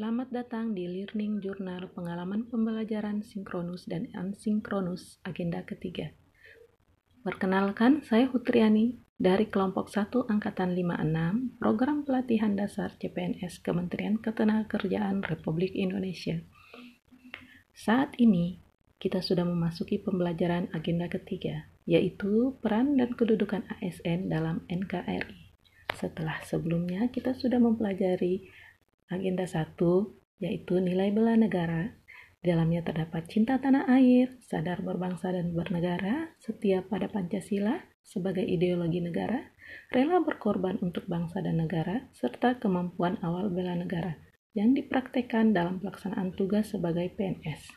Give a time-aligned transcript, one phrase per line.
[0.00, 6.16] Selamat datang di Learning Journal Pengalaman Pembelajaran Sinkronus dan Asinkronus Agenda ketiga.
[7.20, 15.76] Perkenalkan, saya Hutriani dari kelompok 1 Angkatan 56, Program Pelatihan Dasar CPNS Kementerian Ketenagakerjaan Republik
[15.76, 16.40] Indonesia.
[17.76, 18.56] Saat ini,
[18.96, 25.52] kita sudah memasuki pembelajaran agenda ketiga, yaitu peran dan kedudukan ASN dalam NKRI.
[25.92, 28.48] Setelah sebelumnya kita sudah mempelajari
[29.10, 29.74] Agenda 1
[30.40, 31.98] yaitu nilai bela negara.
[32.40, 39.04] Di dalamnya terdapat cinta tanah air, sadar berbangsa dan bernegara, setia pada Pancasila sebagai ideologi
[39.04, 39.52] negara,
[39.92, 44.16] rela berkorban untuk bangsa dan negara, serta kemampuan awal bela negara
[44.56, 47.70] yang dipraktekkan dalam pelaksanaan tugas sebagai PNS.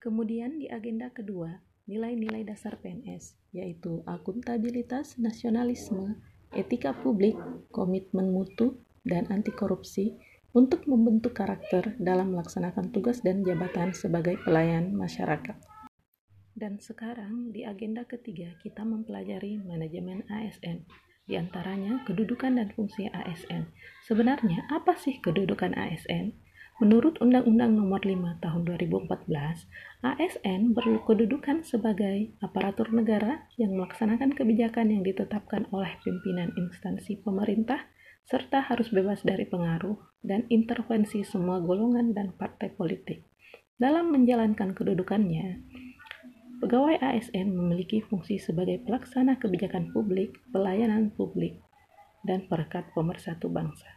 [0.00, 6.16] Kemudian di agenda kedua, nilai-nilai dasar PNS, yaitu akuntabilitas, nasionalisme,
[6.56, 7.36] etika publik,
[7.68, 10.16] komitmen mutu, dan anti korupsi
[10.50, 15.54] untuk membentuk karakter dalam melaksanakan tugas dan jabatan sebagai pelayan masyarakat.
[16.50, 20.84] Dan sekarang di agenda ketiga kita mempelajari manajemen ASN,
[21.24, 23.70] di antaranya kedudukan dan fungsi ASN.
[24.04, 26.34] Sebenarnya apa sih kedudukan ASN?
[26.80, 29.68] Menurut Undang-Undang Nomor 5 Tahun 2014,
[30.00, 37.84] ASN berkedudukan sebagai aparatur negara yang melaksanakan kebijakan yang ditetapkan oleh pimpinan instansi pemerintah
[38.26, 43.24] serta harus bebas dari pengaruh dan intervensi semua golongan dan partai politik.
[43.80, 45.64] Dalam menjalankan kedudukannya,
[46.60, 51.56] pegawai ASN memiliki fungsi sebagai pelaksana kebijakan publik, pelayanan publik,
[52.28, 53.88] dan perekat pemersatu bangsa.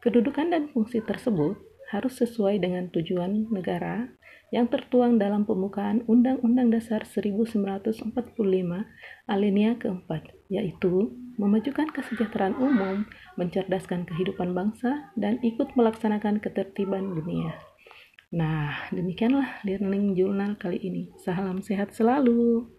[0.00, 1.60] Kedudukan dan fungsi tersebut
[1.92, 4.08] harus sesuai dengan tujuan negara
[4.50, 8.16] yang tertuang dalam pembukaan Undang-Undang Dasar 1945
[9.30, 13.08] alinea keempat, yaitu memajukan kesejahteraan umum,
[13.40, 17.56] mencerdaskan kehidupan bangsa, dan ikut melaksanakan ketertiban dunia.
[18.30, 21.10] Nah, demikianlah learning journal kali ini.
[21.18, 22.70] Salam sehat selalu.